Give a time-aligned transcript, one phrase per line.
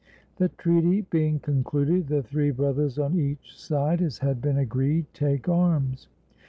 [0.37, 5.47] The treaty being concluded, the three brothers on each side, as had been agreed, take
[5.47, 6.07] arms.